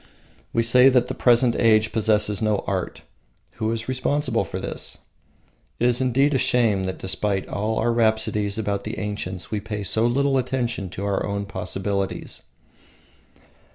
[0.51, 3.03] We say that the present age possesses no art:
[3.57, 4.97] who is responsible for this?
[5.79, 9.83] It is indeed a shame that despite all our rhapsodies about the ancients we pay
[9.83, 12.41] so little attention to our own possibilities.